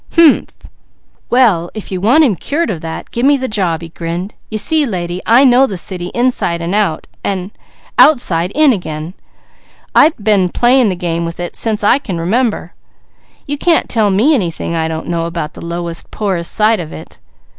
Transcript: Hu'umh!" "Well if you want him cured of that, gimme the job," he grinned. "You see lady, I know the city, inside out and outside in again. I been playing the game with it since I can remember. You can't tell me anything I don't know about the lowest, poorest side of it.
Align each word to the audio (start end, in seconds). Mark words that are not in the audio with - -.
Hu'umh!" 0.15 0.47
"Well 1.29 1.69
if 1.75 1.91
you 1.91 2.01
want 2.01 2.23
him 2.23 2.35
cured 2.35 2.71
of 2.71 2.81
that, 2.81 3.11
gimme 3.11 3.37
the 3.37 3.47
job," 3.47 3.81
he 3.83 3.89
grinned. 3.89 4.33
"You 4.49 4.57
see 4.57 4.83
lady, 4.83 5.21
I 5.27 5.43
know 5.43 5.67
the 5.67 5.77
city, 5.77 6.07
inside 6.15 6.59
out 6.73 7.05
and 7.23 7.51
outside 7.99 8.51
in 8.55 8.73
again. 8.73 9.13
I 9.93 10.09
been 10.09 10.49
playing 10.49 10.89
the 10.89 10.95
game 10.95 11.23
with 11.23 11.39
it 11.39 11.55
since 11.55 11.83
I 11.83 11.99
can 11.99 12.19
remember. 12.19 12.73
You 13.45 13.59
can't 13.59 13.87
tell 13.87 14.09
me 14.09 14.33
anything 14.33 14.73
I 14.73 14.87
don't 14.87 15.05
know 15.05 15.25
about 15.25 15.53
the 15.53 15.63
lowest, 15.63 16.09
poorest 16.09 16.51
side 16.51 16.79
of 16.79 16.91
it. 16.91 17.19